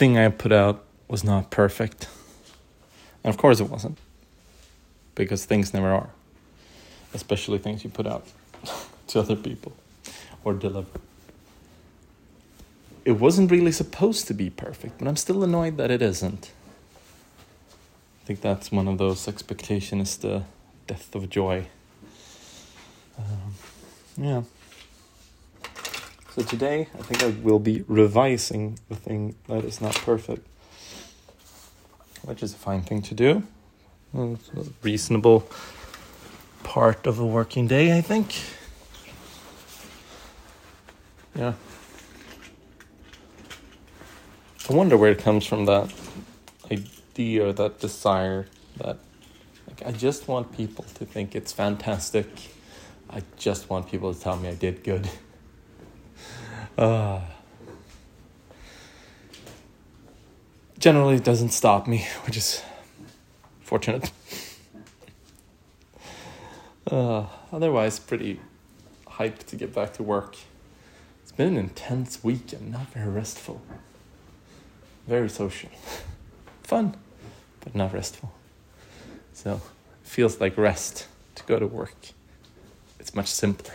[0.00, 2.08] thing I put out was not perfect.
[3.22, 3.98] And of course it wasn't.
[5.14, 6.08] Because things never are.
[7.12, 8.26] Especially things you put out
[9.08, 9.74] to other people
[10.42, 10.98] or deliver.
[13.04, 16.50] It wasn't really supposed to be perfect, but I'm still annoyed that it isn't.
[18.22, 20.44] I think that's one of those expectations, the
[20.86, 21.66] death of joy.
[23.18, 23.54] Um,
[24.16, 24.42] yeah.
[26.40, 30.46] So today, I think I will be revising the thing that is not perfect,
[32.22, 33.42] which is a fine thing to do.
[34.14, 35.46] Mm, it's a reasonable
[36.62, 38.34] part of a working day, I think.
[41.34, 41.52] Yeah.
[44.70, 45.92] I wonder where it comes from that
[46.72, 48.46] idea or that desire
[48.78, 48.96] that
[49.68, 52.28] like, I just want people to think it's fantastic.
[53.10, 55.06] I just want people to tell me I did good.
[56.80, 57.20] Uh,
[60.78, 62.62] generally, it doesn't stop me, which is
[63.60, 64.10] fortunate.
[66.90, 68.40] Uh, otherwise, pretty
[69.06, 70.38] hyped to get back to work.
[71.22, 73.60] It's been an intense weekend, not very restful.
[75.06, 75.68] Very social.
[76.62, 76.96] Fun,
[77.60, 78.32] but not restful.
[79.34, 79.60] So,
[80.02, 81.94] it feels like rest to go to work.
[82.98, 83.74] It's much simpler.